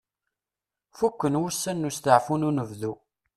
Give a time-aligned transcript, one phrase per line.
[0.97, 2.93] Fukken wussan n usteɛfu n unebdu.